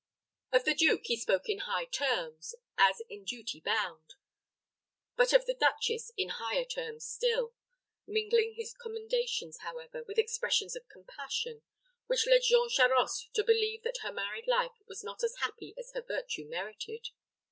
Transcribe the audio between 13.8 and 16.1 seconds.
that her married life was not as happy as her